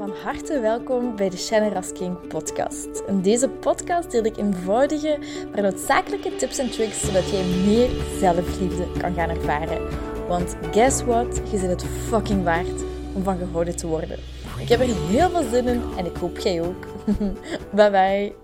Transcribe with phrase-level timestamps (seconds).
[0.00, 3.02] Van harte welkom bij de Shannon Rasking podcast.
[3.06, 5.18] In deze podcast deel ik eenvoudige,
[5.52, 7.88] maar noodzakelijke tips en tricks zodat jij meer
[8.18, 9.88] zelfliefde kan gaan ervaren.
[10.28, 11.36] Want guess what?
[11.50, 12.82] Je zit het fucking waard
[13.14, 14.18] om van gehouden te worden.
[14.58, 16.86] Ik heb er heel veel zin in en ik hoop jij ook.
[17.76, 18.34] bye bye.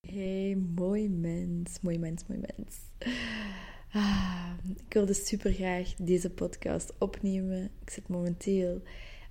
[0.00, 2.76] Hey, mooi mens, mooi mens, mooi mens.
[3.92, 7.70] Ah, ik wilde super graag deze podcast opnemen.
[7.82, 8.82] Ik zit momenteel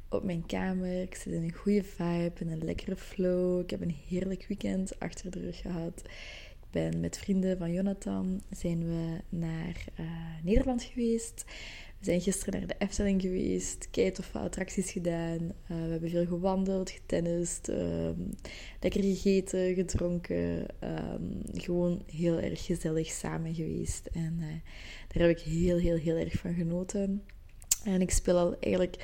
[0.09, 1.01] op mijn kamer.
[1.01, 3.59] Ik zit in een goede vibe, in een lekkere flow.
[3.59, 6.01] Ik heb een heerlijk weekend achter de rug gehad.
[6.61, 10.05] Ik ben met vrienden van Jonathan zijn we naar uh,
[10.43, 11.45] Nederland geweest.
[11.99, 15.39] We zijn gisteren naar de Efteling geweest, kei toffe attracties gedaan.
[15.41, 18.29] Uh, we hebben veel gewandeld, getennist, um,
[18.79, 20.65] lekker gegeten, gedronken.
[20.83, 24.05] Um, gewoon heel erg gezellig samen geweest.
[24.05, 24.47] En uh,
[25.07, 27.23] daar heb ik heel, heel, heel erg van genoten.
[27.83, 28.97] En ik speel al eigenlijk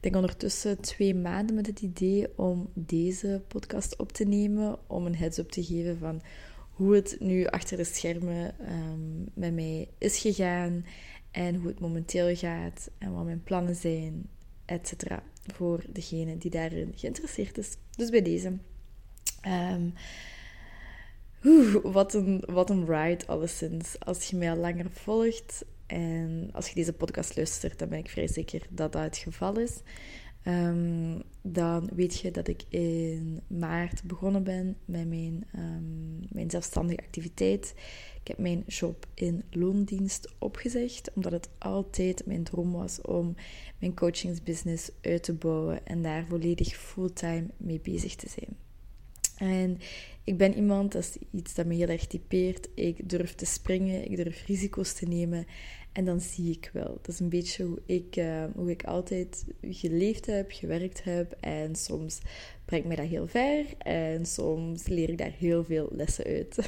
[0.00, 4.78] denk ondertussen twee maanden met het idee om deze podcast op te nemen.
[4.86, 6.22] Om een heads-up te geven van
[6.70, 10.84] hoe het nu achter de schermen um, met mij is gegaan.
[11.30, 12.90] En hoe het momenteel gaat.
[12.98, 14.28] En wat mijn plannen zijn,
[14.64, 14.92] etc.
[15.54, 17.76] Voor degene die daarin geïnteresseerd is.
[17.96, 18.58] Dus bij deze.
[21.44, 23.98] Oeh, wat een, wat een ride alleszins.
[23.98, 28.10] Als je mij al langer volgt, en als je deze podcast luistert, dan ben ik
[28.10, 29.82] vrij zeker dat dat het geval is.
[30.44, 36.98] Um, dan weet je dat ik in maart begonnen ben met mijn, um, mijn zelfstandige
[36.98, 37.74] activiteit.
[38.20, 43.34] Ik heb mijn job in loondienst opgezegd, omdat het altijd mijn droom was om
[43.78, 48.56] mijn coachingsbusiness uit te bouwen en daar volledig fulltime mee bezig te zijn.
[49.40, 49.78] En
[50.24, 52.68] ik ben iemand, dat is iets dat me heel erg typeert.
[52.74, 55.46] Ik durf te springen, ik durf risico's te nemen.
[55.92, 56.98] En dan zie ik wel.
[57.02, 61.36] Dat is een beetje hoe ik, uh, hoe ik altijd geleefd heb, gewerkt heb.
[61.40, 62.18] En soms
[62.64, 63.64] brengt mij dat heel ver.
[63.78, 66.58] En soms leer ik daar heel veel lessen uit.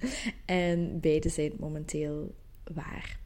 [0.44, 2.34] en beide zijn momenteel
[2.74, 3.18] waar.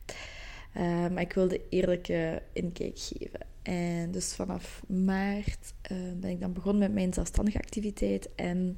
[0.76, 3.40] Uh, maar ik wilde eerlijke inkijk geven.
[3.62, 8.28] En dus vanaf maart uh, ben ik dan begonnen met mijn zelfstandige activiteit.
[8.34, 8.76] En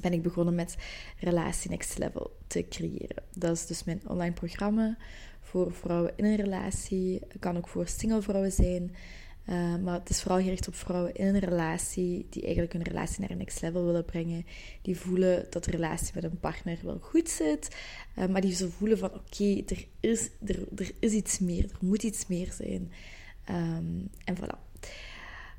[0.00, 0.76] ben ik begonnen met
[1.18, 3.22] Relatie Next Level te creëren.
[3.34, 4.96] Dat is dus mijn online programma
[5.40, 7.20] voor vrouwen in een relatie.
[7.28, 8.94] Het kan ook voor single vrouwen zijn.
[9.48, 13.20] Uh, maar het is vooral gericht op vrouwen in een relatie die eigenlijk hun relatie
[13.20, 14.46] naar een next level willen brengen.
[14.82, 17.76] Die voelen dat de relatie met een partner wel goed zit,
[18.18, 21.76] uh, maar die zo voelen van oké, er, is, er, er is iets meer, er
[21.80, 22.92] moet iets meer zijn.
[23.50, 24.70] Um, en voilà.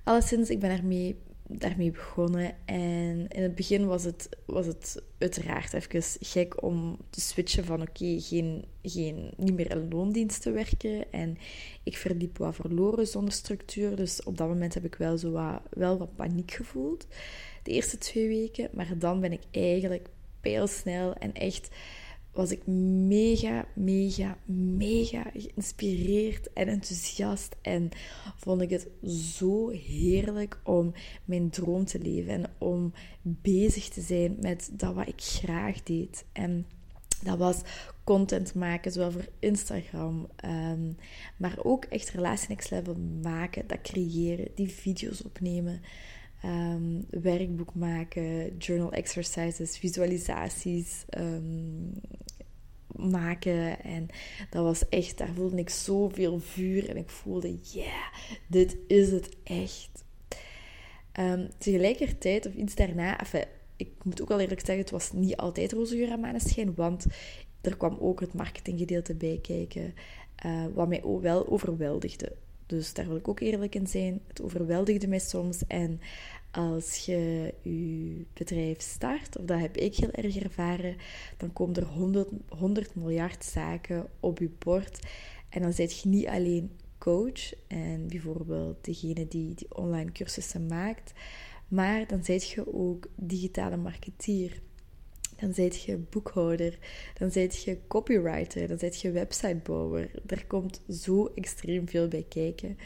[0.04, 1.16] Alleszins, ik ben ermee
[1.58, 2.56] daarmee begonnen.
[2.66, 7.82] En in het begin was het, was het uiteraard even gek om te switchen van
[7.82, 11.12] oké, geen, geen, niet meer in loondienst te werken.
[11.12, 11.38] En
[11.84, 13.96] ik verliep wat verloren zonder structuur.
[13.96, 17.08] Dus op dat moment heb ik wel, zo wat, wel wat paniek gevoeld.
[17.64, 18.70] De eerste twee weken.
[18.74, 20.10] Maar dan ben ik eigenlijk
[20.66, 21.70] snel en echt
[22.34, 22.68] was ik
[23.08, 27.56] mega, mega, mega geïnspireerd en enthousiast.
[27.62, 27.90] En
[28.36, 30.94] vond ik het zo heerlijk om
[31.26, 36.26] mijn droom te leven en om bezig te zijn met dat wat ik graag deed.
[36.32, 36.66] En
[37.24, 37.62] dat was
[38.04, 40.98] content maken, zowel voor Instagram, um,
[41.38, 45.82] maar ook echt relatie next level maken, dat creëren, die video's opnemen.
[46.46, 52.02] Um, werkboek maken, journal exercises, visualisaties um,
[52.96, 53.84] maken.
[53.84, 54.08] En
[54.50, 58.14] dat was echt, daar voelde ik zoveel vuur en ik voelde, yeah,
[58.48, 60.04] dit is het echt.
[61.20, 63.20] Um, tegelijkertijd, of iets daarna,
[63.76, 67.06] ik moet ook wel eerlijk zeggen, het was niet altijd roze geur en maneschijn, want
[67.62, 69.94] er kwam ook het marketinggedeelte bij kijken,
[70.46, 72.36] uh, wat mij wel overweldigde.
[72.74, 74.22] Dus daar wil ik ook eerlijk in zijn.
[74.28, 75.68] Het overweldigde mij soms.
[75.68, 76.00] En
[76.52, 80.96] als je je bedrijf start, of dat heb ik heel erg ervaren,
[81.38, 85.00] dan komen er 100, 100 miljard zaken op je bord.
[85.50, 91.14] En dan zit je niet alleen coach en bijvoorbeeld degene die die online cursussen maakt,
[91.68, 94.62] maar dan zit je ook digitale marketeer.
[95.40, 96.78] Dan zit je boekhouder,
[97.18, 100.12] dan zit je copywriter, dan zit je websitebouwer.
[100.28, 102.78] Er komt zo extreem veel bij kijken.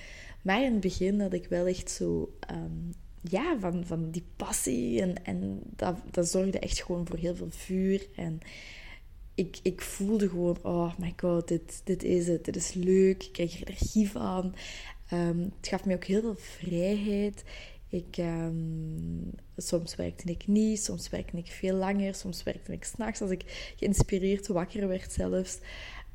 [0.42, 5.02] Maar in het begin had ik wel echt zo um, ja, van, van die passie.
[5.02, 8.08] En, en dat, dat zorgde echt gewoon voor heel veel vuur.
[8.16, 8.40] En
[9.36, 12.46] ik, ik voelde gewoon, oh my god, dit, dit is het.
[12.46, 13.24] Dit is leuk.
[13.24, 14.56] Ik krijg er energie van.
[15.14, 17.44] Um, het gaf me ook heel veel vrijheid.
[17.89, 23.22] Ik, um, soms werkte ik niet, soms werkte ik veel langer, soms werkte ik s'nachts
[23.22, 25.60] als ik geïnspireerd wakker werd zelfs.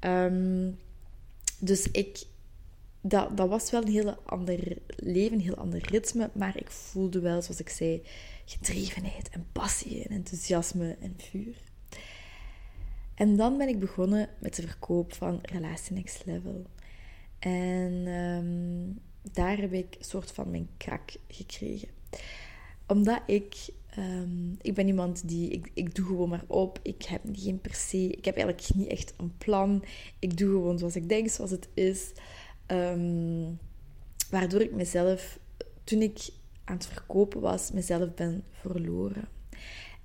[0.01, 0.79] Um,
[1.59, 2.23] dus ik,
[3.01, 6.31] dat, dat was wel een heel ander leven, een heel ander ritme.
[6.33, 8.03] Maar ik voelde wel, zoals ik zei,
[8.45, 11.57] gedrevenheid en passie en enthousiasme en vuur.
[13.15, 16.67] En dan ben ik begonnen met de verkoop van Relatie Next Level.
[17.39, 18.91] En ehm,
[19.33, 21.89] daar heb ik soort van mijn krak gekregen.
[22.87, 23.55] Omdat ik,
[23.99, 26.79] um, ik ben iemand die, ik, ik doe gewoon maar op.
[26.83, 29.85] Ik heb geen per se, ik heb eigenlijk niet echt een plan.
[30.19, 32.13] Ik doe gewoon zoals ik denk, zoals het is.
[32.67, 33.51] Ehm,
[34.31, 35.39] waardoor ik mezelf,
[35.85, 36.19] toen ik
[36.65, 39.29] aan het verkopen was, mezelf ben verloren.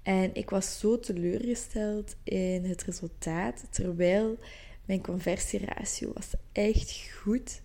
[0.01, 4.37] En ik was zo teleurgesteld in het resultaat, terwijl
[4.85, 7.61] mijn conversieratio was echt goed.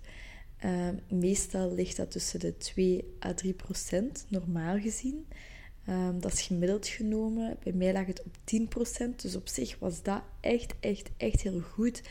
[0.65, 5.27] Uh, meestal ligt dat tussen de 2 à 3 procent, normaal gezien.
[5.89, 7.57] Um, dat is gemiddeld genomen.
[7.63, 11.41] Bij mij lag het op 10 procent, dus op zich was dat echt, echt, echt
[11.43, 12.03] heel goed.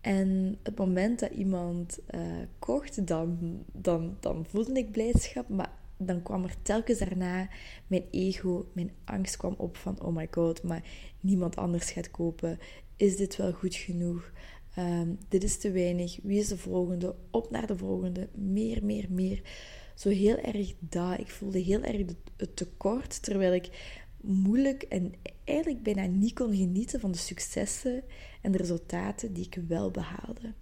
[0.00, 2.20] En het moment dat iemand uh,
[2.58, 7.48] kocht, dan, dan, dan voelde ik blijdschap, maar dan kwam er telkens daarna
[7.86, 10.82] mijn ego, mijn angst kwam op van oh my god, maar
[11.20, 12.58] niemand anders gaat kopen.
[12.96, 14.32] Is dit wel goed genoeg?
[14.78, 16.18] Um, dit is te weinig.
[16.22, 17.14] Wie is de volgende?
[17.30, 18.28] Op naar de volgende.
[18.34, 19.42] Meer, meer, meer.
[19.94, 21.18] Zo heel erg dat.
[21.18, 22.02] Ik voelde heel erg
[22.36, 23.68] het tekort, terwijl ik
[24.20, 25.12] moeilijk en
[25.44, 28.02] eigenlijk bijna niet kon genieten van de successen
[28.42, 30.52] en de resultaten die ik wel behaalde.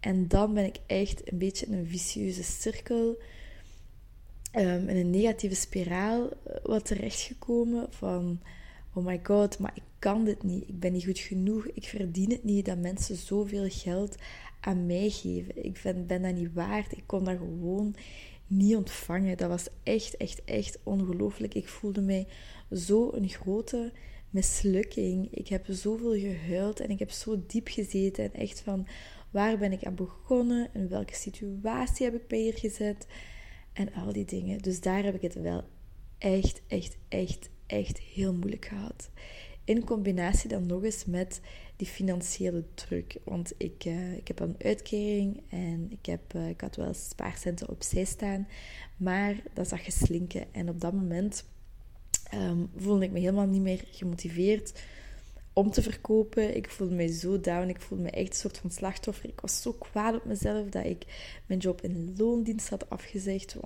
[0.00, 3.18] En dan ben ik echt een beetje in een vicieuze cirkel
[4.56, 8.40] um, in een negatieve spiraal eh, wat terechtgekomen van
[8.96, 12.30] oh my god, maar ik kan dit niet, ik ben niet goed genoeg, ik verdien
[12.30, 14.16] het niet dat mensen zoveel geld
[14.60, 15.64] aan mij geven.
[15.64, 17.94] Ik ben, ben dat niet waard, ik kon dat gewoon
[18.46, 19.36] niet ontvangen.
[19.36, 21.54] Dat was echt, echt, echt ongelooflijk.
[21.54, 22.26] Ik voelde mij
[22.72, 23.92] zo een grote
[24.30, 25.28] mislukking.
[25.30, 28.86] Ik heb zoveel gehuild en ik heb zo diep gezeten en echt van
[29.30, 33.06] waar ben ik aan begonnen, in welke situatie heb ik mij hier gezet
[33.72, 34.58] en al die dingen.
[34.58, 35.64] Dus daar heb ik het wel
[36.18, 39.10] echt, echt, echt, echt heel moeilijk gehad.
[39.64, 41.40] In combinatie dan nog eens met
[41.76, 43.16] die financiële druk.
[43.24, 47.68] Want ik, uh, ik heb een uitkering en ik, heb, uh, ik had wel spaarcenten
[47.68, 48.48] opzij staan.
[48.96, 50.54] Maar dat zag geslinken.
[50.54, 51.44] En op dat moment
[52.34, 54.82] um, voelde ik me helemaal niet meer gemotiveerd
[55.58, 56.56] om te verkopen.
[56.56, 57.68] Ik voelde me zo down.
[57.68, 59.28] Ik voelde me echt een soort van slachtoffer.
[59.28, 61.04] Ik was zo kwaad op mezelf dat ik
[61.46, 63.56] mijn job in loondienst had afgezegd,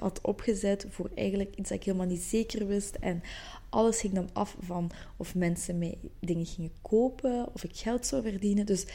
[0.00, 2.94] had opgezet voor eigenlijk iets dat ik helemaal niet zeker wist.
[2.94, 3.22] En
[3.68, 8.22] alles ging dan af van of mensen mij dingen gingen kopen, of ik geld zou
[8.22, 8.66] verdienen.
[8.66, 8.86] Dus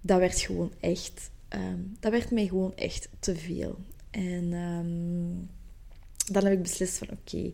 [0.00, 3.76] dat werd gewoon echt, ehm, dat werd mij gewoon echt te veel.
[4.10, 5.50] En um,
[6.32, 7.52] dan heb ik beslist van oké,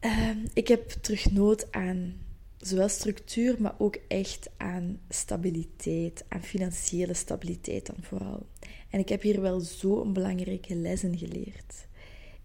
[0.00, 2.28] ehm, ik heb terug nood aan
[2.60, 8.46] zowel structuur, maar ook echt aan stabiliteit, aan financiële stabiliteit dan vooral.
[8.90, 11.86] En ik heb hier wel zo een belangrijke les in geleerd.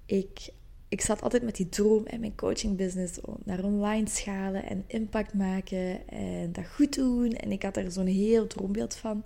[0.05, 0.49] Ik,
[0.89, 6.07] ik zat altijd met die droom en mijn coachingbusiness naar online schalen en impact maken
[6.07, 7.31] en dat goed doen.
[7.31, 9.23] En ik had daar zo'n heel droombeeld van.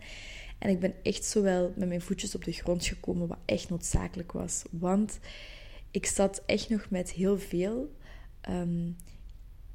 [0.60, 4.32] En ik ben echt zowel met mijn voetjes op de grond gekomen, wat echt noodzakelijk
[4.32, 4.64] was.
[4.72, 5.20] Want
[5.92, 7.92] ik zat echt nog met heel veel
[8.50, 8.96] um,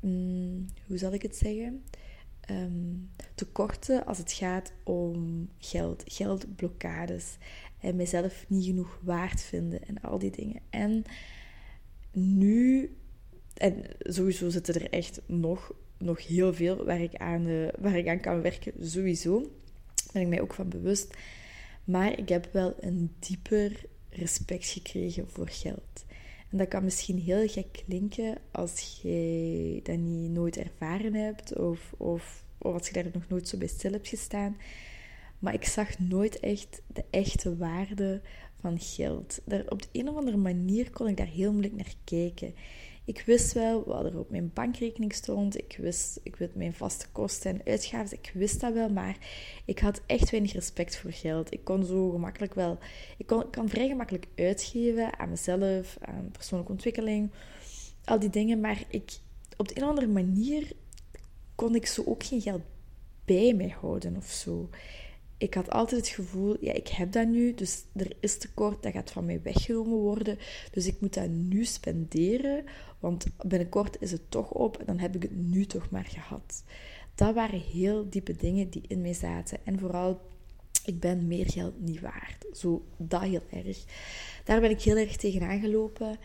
[0.04, 1.84] Mm, hoe zal ik het zeggen?
[2.50, 7.36] Um, tekorten als het gaat om geld, geldblokkades
[7.80, 10.60] en mezelf niet genoeg waard vinden en al die dingen.
[10.70, 11.04] En
[12.12, 12.90] nu,
[13.54, 18.08] en sowieso zitten er echt nog, nog heel veel waar ik, aan, uh, waar ik
[18.08, 19.40] aan kan werken, sowieso.
[19.40, 21.16] Daar ben ik mij ook van bewust.
[21.84, 26.04] Maar ik heb wel een dieper respect gekregen voor geld.
[26.54, 31.94] En dat kan misschien heel gek klinken als je dat niet nooit ervaren hebt of,
[31.96, 34.56] of, of als je daar nog nooit zo bij stil hebt gestaan.
[35.38, 38.20] Maar ik zag nooit echt de echte waarde
[38.60, 39.40] van geld.
[39.44, 42.54] Daar, op de een of andere manier kon ik daar heel moeilijk naar kijken.
[43.04, 45.58] Ik wist wel wat er op mijn bankrekening stond.
[45.58, 48.18] Ik wist, ik wist mijn vaste kosten en uitgaven.
[48.18, 49.16] Ik wist dat wel, maar
[49.64, 51.52] ik had echt weinig respect voor geld.
[51.52, 52.78] Ik kon zo gemakkelijk wel...
[53.18, 57.30] Ik, kon, kan vrij gemakkelijk uitgeven aan mezelf, aan persoonlijke ontwikkeling.
[58.04, 58.60] Al die dingen.
[58.60, 59.18] Maar ik,
[59.56, 60.72] op de een of andere manier
[61.54, 62.62] kon ik zo ook geen geld
[63.24, 64.68] bij mij houden of zo
[65.44, 68.92] ik had altijd het gevoel, ja, ik heb dat nu, dus er is tekort, dat
[68.92, 70.38] gaat van mij weggenomen worden.
[70.70, 72.64] Dus ik moet dat nu spenderen,
[72.98, 76.64] want binnenkort is het toch op en dan heb ik het nu toch maar gehad.
[77.14, 79.58] Dat waren heel diepe dingen die in mij zaten.
[79.64, 80.20] En vooral,
[80.84, 82.46] ik ben meer geld niet waard.
[82.52, 83.84] Zo, dat heel erg.
[84.44, 86.16] Daar ben ik heel erg tegen aangelopen.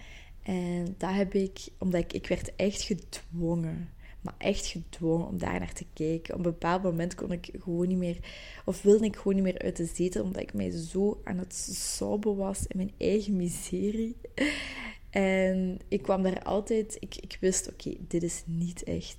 [0.43, 3.89] En dat heb ik, omdat ik, ik werd echt gedwongen
[4.21, 6.33] maar echt gedwongen om daar naar te kijken.
[6.33, 8.17] Op een bepaald moment kon ik gewoon niet meer,
[8.65, 11.53] of wilde ik gewoon niet meer uit de zetel, omdat ik mij zo aan het
[11.75, 14.15] sobben was in mijn eigen miserie.
[15.09, 19.17] En ik kwam daar altijd, ik, ik wist, oké, dit is niet echt.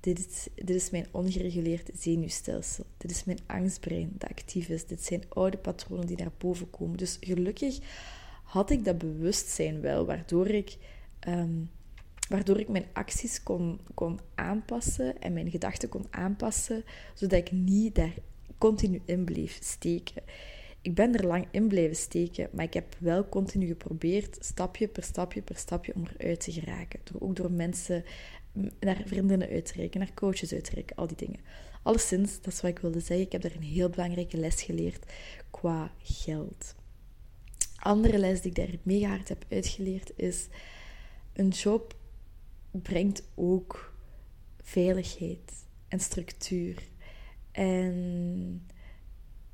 [0.00, 2.84] Dit is, dit is mijn ongereguleerd zenuwstelsel.
[2.96, 4.86] Dit is mijn angstbrein dat actief is.
[4.86, 6.96] Dit zijn oude patronen die naar boven komen.
[6.96, 7.78] Dus gelukkig
[8.42, 10.76] had ik dat bewustzijn wel, waardoor ik,
[11.18, 11.64] ehm,
[12.28, 17.94] waardoor ik mijn acties kon, kon aanpassen en mijn gedachten kon aanpassen, zodat ik niet
[17.94, 18.14] daar
[18.58, 20.22] continu in bleef steken.
[20.80, 25.02] Ik ben er lang in blijven steken, maar ik heb wel continu geprobeerd, stapje per
[25.02, 27.00] stapje per stapje, om eruit te geraken.
[27.04, 28.04] Door, ook door mensen
[28.80, 31.40] naar vriendinnen uit te reiken, naar coaches uit te reiken, al die dingen.
[31.82, 33.26] Alleszins, dat is wat ik wilde zeggen.
[33.26, 35.12] Ik heb daar een heel belangrijke les geleerd
[35.50, 36.74] qua geld.
[37.76, 40.46] Andere les die ik daar mega hard heb uitgeleerd is:
[41.32, 41.96] een job
[42.82, 43.94] brengt ook
[44.62, 45.52] veiligheid
[45.88, 46.82] en structuur.
[47.52, 48.66] En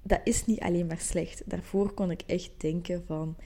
[0.03, 1.43] dat is niet alleen maar slecht.
[1.47, 3.37] Daarvoor kon ik echt denken van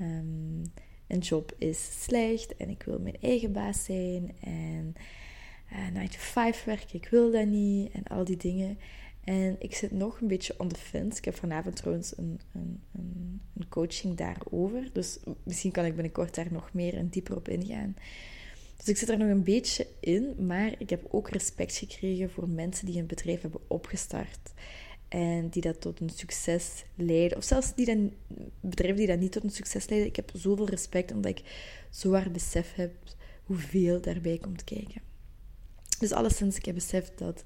[0.00, 0.62] um,
[1.06, 4.94] een job is slecht en ik wil mijn eigen baas zijn en
[5.70, 8.78] eh, 9 to 5 werken, ik wil dat niet en al die dingen.
[9.24, 11.18] En ik zit nog een beetje on the fence.
[11.18, 14.90] Ik heb vanavond trouwens een, een, een, een coaching daarover.
[14.92, 17.96] Dus misschien kan ik binnenkort daar nog meer en dieper op ingaan.
[18.80, 22.48] Dus ik zit er nog een beetje in, maar ik heb ook respect gekregen voor
[22.48, 24.52] mensen die een bedrijf hebben opgestart.
[25.08, 27.38] En die dat tot een succes leiden.
[27.38, 28.12] Of zelfs die dan,
[28.60, 30.08] bedrijven die dat niet tot een succes leiden.
[30.08, 31.42] Ik heb zoveel respect omdat ik
[31.90, 32.92] zo hard besef heb
[33.44, 35.02] hoeveel daarbij komt kijken.
[35.98, 37.42] Dus alleszins, ik heb beseft dat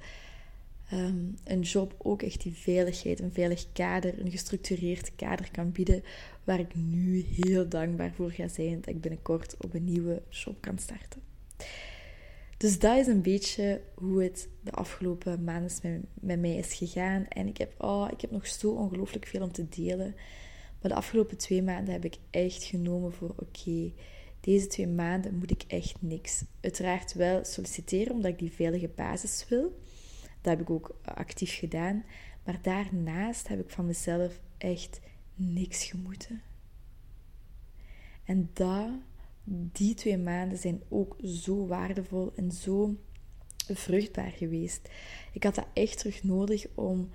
[0.90, 6.02] ehm, een job ook echt die veiligheid, een veilig kader, een gestructureerd kader kan bieden.
[6.44, 10.60] Waar ik nu heel dankbaar voor ga zijn dat ik binnenkort op een nieuwe job
[10.60, 11.22] kan starten.
[12.56, 17.26] Dus dat is een beetje hoe het de afgelopen maanden met, mij is gegaan.
[17.28, 20.14] En ik heb, oh, ik heb nog zo ongelooflijk veel om te delen.
[20.80, 23.92] Maar de afgelopen twee maanden heb ik echt genomen voor: oké,
[24.40, 26.44] deze twee maanden moet ik echt niks.
[26.60, 29.78] Uiteraard wel solliciteren, omdat ik die veilige basis wil.
[30.44, 32.04] Dat heb ik ook actief gedaan.
[32.44, 35.00] Maar daarnaast heb ik van mezelf echt
[35.34, 36.42] niks gemoeten.
[38.24, 38.88] En dat
[39.44, 42.96] die twee maanden zijn ook zo waardevol en zo
[43.56, 44.88] vruchtbaar geweest.
[45.32, 47.08] Ik had dat echt terug nodig om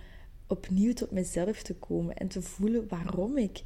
[0.47, 3.63] opnieuw tot mezelf te komen en te voelen waarom ik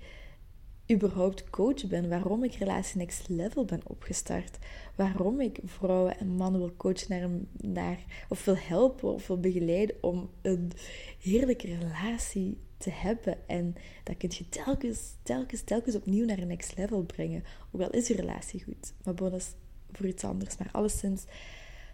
[0.94, 4.58] überhaupt coach ben, waarom ik Relatie Next Level ben opgestart,
[4.96, 7.30] waarom ik vrouwen en mannen wil coachen naar,
[7.72, 10.72] naar of wil helpen of wil begeleiden om een
[11.20, 13.48] heerlijke relatie te hebben.
[13.48, 17.44] En dat kun je telkens, telkens, telkens opnieuw naar een next level brengen.
[17.72, 18.94] Ook al is je relatie goed.
[19.04, 19.54] Maar bon, dat is
[19.92, 20.58] voor iets anders.
[20.58, 21.24] Maar alleszins,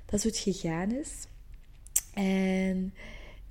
[0.05, 1.27] dat is hoe het gegaan is.
[2.13, 2.93] En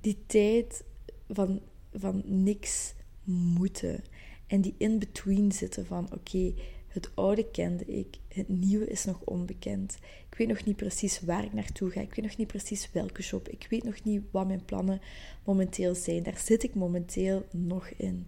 [0.01, 0.83] die tijd
[1.29, 1.61] van,
[1.93, 4.03] van niks moeten.
[4.49, 6.53] En die in-between zitten van, oké,
[6.87, 9.97] het oude kende ik, het nieuwe is nog onbekend.
[10.29, 12.01] Ik weet nog niet precies waar ik naartoe ga.
[12.01, 13.47] Ik weet nog niet precies welke shop.
[13.47, 15.01] Ik weet nog niet wat mijn plannen
[15.45, 16.23] momenteel zijn.
[16.23, 18.27] Daar zit ik momenteel nog in.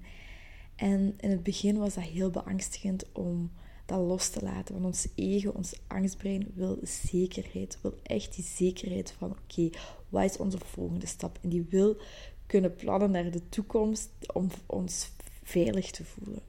[0.76, 3.52] En in het begin was dat heel beangstigend om
[3.86, 4.74] dat los te laten.
[4.74, 7.78] Want ons ego, ons angstbrein wil zekerheid.
[7.82, 9.70] Wil echt die zekerheid van oké,
[10.10, 11.40] wat is onze volgende stap?
[11.42, 11.98] En die wil
[12.46, 15.12] kunnen plannen naar de toekomst om ons
[15.52, 16.42] veilig te voelen.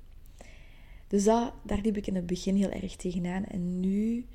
[1.09, 3.44] Dus dat, daar liep ik in het begin heel erg tegenaan.
[3.44, 4.26] En nu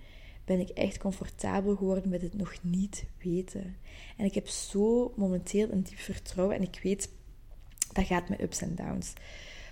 [0.45, 3.75] ben ik echt comfortabel geworden met het nog niet weten.
[4.17, 6.55] En ik heb zo momenteel een diep vertrouwen.
[6.55, 7.09] En ik weet,
[7.93, 9.13] dat gaat met ups en downs.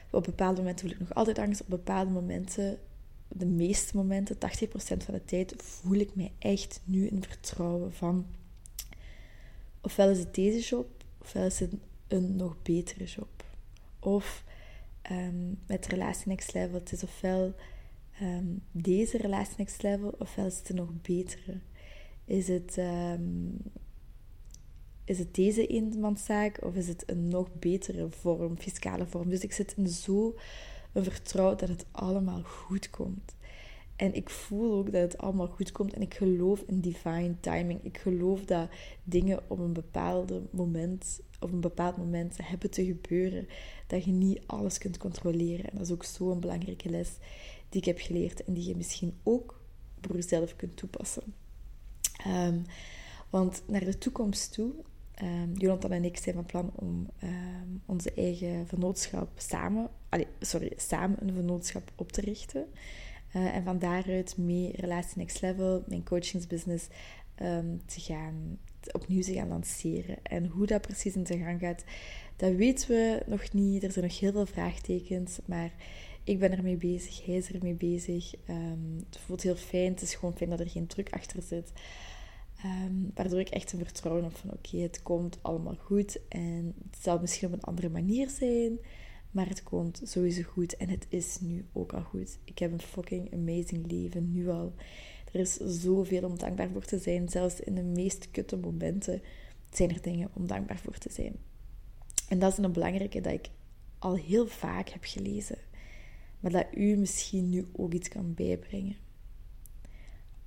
[0.10, 1.62] Op bepaalde momenten voel ik nog altijd angst.
[1.62, 2.80] Op bepaalde momenten,
[3.28, 4.38] de meeste momenten, 80%
[4.78, 8.26] van de tijd, voel ik mij echt nu in vertrouwen van...
[9.82, 10.88] Ofwel is het deze job,
[11.22, 11.74] ofwel is het
[12.08, 13.44] een nog betere job.
[14.00, 14.44] Of
[15.12, 16.80] um, met Relatie Next Level.
[16.80, 17.56] Het is ofwel
[18.22, 21.60] um, deze Relatie Next Level, ofwel is het een nog betere.
[22.26, 23.58] Is het, um,
[25.04, 29.30] is het deze eenmanszaak of is het een nog betere vorm, fiscale vorm?
[29.30, 30.36] Dus ik zit in zo
[30.94, 33.36] een vertrouwen dat het allemaal goed komt.
[33.96, 35.94] En ik voel ook dat het allemaal goed komt.
[35.94, 37.84] En ik geloof in divine timing.
[37.84, 38.70] Ik geloof dat
[39.04, 43.48] dingen op een bepaald moment, op een bepaald moment hebben te gebeuren.
[43.88, 45.66] Dat je niet alles kunt controleren.
[45.66, 47.10] En dat is ook zo'n belangrijke les
[47.70, 48.44] die ik heb geleerd.
[48.44, 49.60] En die je misschien ook
[50.02, 51.34] voor jezelf kunt toepassen.
[52.28, 52.66] Um,
[53.30, 54.72] want naar de toekomst toe,
[55.24, 59.90] um, Jonathan en ik zijn van plan om um, onze eigen vennootschap samen,
[60.40, 62.66] sorry, samen een vennootschap op te richten.
[63.36, 66.88] Uh, en van daaruit mee Relatie Next Level, mijn coachingsbusiness,
[67.42, 68.58] um, te gaan,
[68.92, 70.18] opnieuw te gaan lanceren.
[70.24, 71.84] En hoe dat precies in zijn gang gaat,
[72.36, 73.84] dat weten we nog niet.
[73.84, 75.72] Er zijn nog heel veel vraagtekens, maar
[76.24, 78.34] ik ben ermee bezig, hij is ermee bezig.
[78.50, 81.72] Um, het voelt heel fijn, het is gewoon fijn dat er geen druk achter zit.
[82.66, 86.20] Um, waardoor ik echt een vertrouwen heb van oké, het komt allemaal goed.
[86.30, 88.80] En het zal misschien op een andere manier zijn,
[89.36, 90.78] maar het komt sowieso goed.
[90.78, 92.38] En het is nu ook al goed.
[92.44, 94.74] Ik heb een fucking amazing leven, nu al.
[95.32, 97.30] Er is zoveel om dankbaar voor te zijn.
[97.30, 99.22] Zelfs in de meest kutte momenten
[99.72, 101.36] zijn er dingen om dankbaar voor te zijn.
[102.28, 103.50] En dat is een belangrijke dat ik
[104.00, 105.58] al heel vaak heb gelezen.
[106.40, 108.96] Maar dat u misschien nu ook iets kan bijbrengen.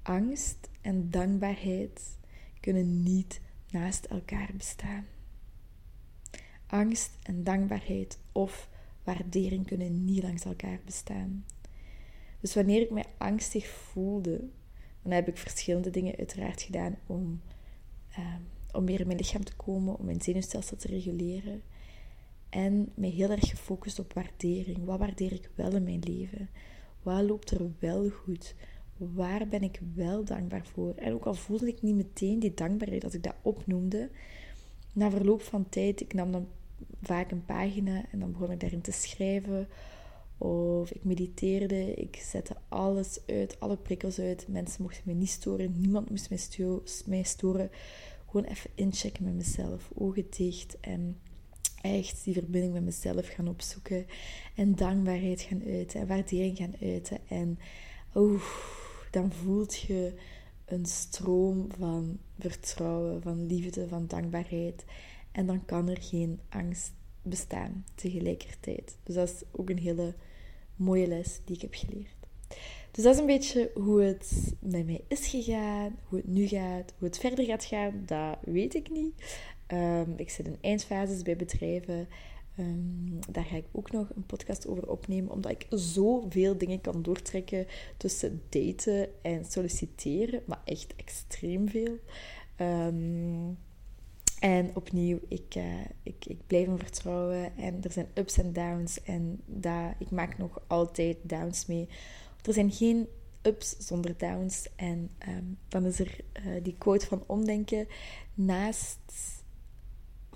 [0.02, 2.18] Angst en dankbaarheid
[2.60, 3.40] kunnen niet
[3.70, 5.06] naast elkaar bestaan.
[6.66, 8.68] Angst en dankbaarheid of
[9.14, 11.44] waardering kunnen niet langs elkaar bestaan.
[12.40, 14.44] Dus wanneer ik mij angstig voelde,
[15.02, 17.40] dan heb ik verschillende dingen uiteraard gedaan om,
[18.10, 18.40] ehm,
[18.72, 21.62] om meer in mijn lichaam te komen, om mijn zenuwstelsel te reguleren.
[22.48, 24.84] En mij heel erg gefocust op waardering.
[24.84, 26.48] Wat waardeer ik wel in mijn leven?
[27.02, 28.54] Wat loopt er wel goed?
[28.96, 30.94] Waar ben ik wel dankbaar voor?
[30.94, 34.10] En ook al voelde ik niet meteen die dankbaarheid als ik dat opnoemde,
[34.92, 36.48] na verloop van tijd, ik nam dan
[37.02, 39.68] vaak een pagina en dan begon ik daarin te schrijven.
[40.38, 44.48] Of ik mediteerde, ik zette alles uit, alle prikkels uit.
[44.48, 46.30] Mensen mochten me niet storen, niemand moest
[47.06, 47.70] mij, storen.
[48.30, 51.18] Gewoon even inchecken met mezelf, ogen dicht en
[51.80, 54.06] echt die verbinding met mezelf gaan opzoeken.
[54.54, 57.18] En dankbaarheid gaan uiten en waardering gaan uiten.
[57.28, 57.58] En
[58.14, 58.42] oeh,
[59.10, 60.12] dan voelt je
[60.68, 64.84] een stroom van vertrouwen, van liefde, van dankbaarheid.
[65.32, 68.96] En dan kan er geen angst bestaan tegelijkertijd.
[69.02, 70.14] Dus dat is ook een hele
[70.76, 72.16] mooie les die ik heb geleerd.
[72.90, 76.94] Dus dat is een beetje hoe het met mij is gegaan, hoe het nu gaat,
[76.98, 79.12] hoe het verder gaat gaan, dat weet ik niet.
[79.72, 82.08] Um, ik zit in eindfases bij bedrijven.
[82.58, 87.02] Um, daar ga ik ook nog een podcast over opnemen, omdat ik zoveel dingen kan
[87.02, 91.98] doortrekken tussen daten en solliciteren, maar echt extreem veel.
[92.60, 93.58] Um,
[94.38, 99.02] en opnieuw, ik, uh, ik, ik blijf hem vertrouwen en er zijn ups en downs
[99.02, 99.40] en
[99.98, 101.88] ik maak nog altijd downs mee.
[102.42, 103.08] Er zijn geen
[103.42, 105.10] ups zonder downs en
[105.68, 107.86] dan is er uh, die quote van omdenken
[108.34, 108.98] naast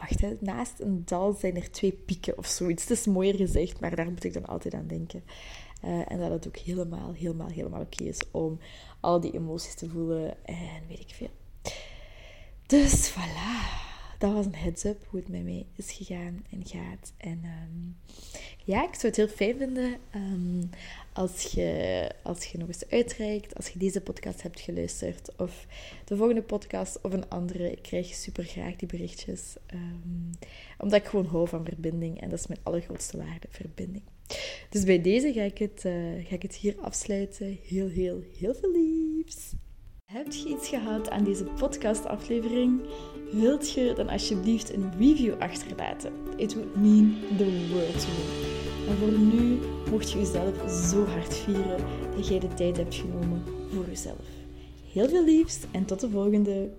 [0.03, 2.83] wacht, hè, naast een dal zijn er twee pieken of zoiets.
[2.83, 5.25] Het is mooier gezegd, maar daar moet ik dan altijd aan denken.
[5.85, 8.59] Uh, en dat het ook helemaal, helemaal, helemaal oké is om
[9.01, 11.31] al die emoties te voelen en weet ik veel.
[12.67, 13.91] Dus voilà
[14.23, 17.13] dat was een heads-up hoe het met mij is gegaan en gaat.
[17.17, 17.97] En um,
[18.65, 20.71] ja, ik zou het heel fijn vinden um,
[21.13, 25.67] als, je, als je nog eens uitreikt, als je deze podcast hebt geluisterd, of
[26.05, 27.71] de volgende podcast of een andere.
[27.71, 30.31] Ik krijg super graag die berichtjes, um,
[30.79, 34.05] omdat ik gewoon hou van verbinding en dat is mijn allergrootste waarde, verbinding.
[34.69, 37.59] Dus bij deze ga ik het, uh, ga ik het hier afsluiten.
[37.63, 39.53] Heel, heel, heel veel liefs!
[40.12, 42.81] Heb je iets gehad aan deze podcastaflevering?
[43.31, 46.12] Wilt je dan alsjeblieft een review achterlaten?
[46.37, 48.87] It would mean the world to me.
[48.88, 49.59] En voor nu
[49.90, 51.85] mocht je jezelf zo hard vieren
[52.16, 53.42] dat jij de tijd hebt genomen
[53.75, 54.27] voor jezelf.
[54.92, 56.70] Heel veel liefst en tot de volgende!